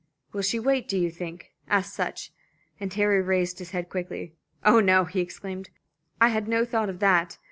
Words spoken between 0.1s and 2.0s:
"Will she wait, do you think?" asked